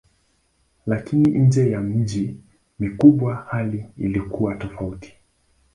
Lakini 0.85 1.39
nje 1.39 1.71
ya 1.71 1.81
miji 1.81 2.37
mikubwa 2.79 3.35
hali 3.35 3.85
ilikuwa 3.97 4.55
tofauti. 4.55 5.13